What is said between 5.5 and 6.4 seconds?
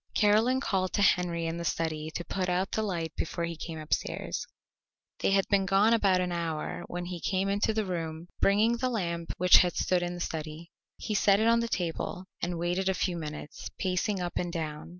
gone about an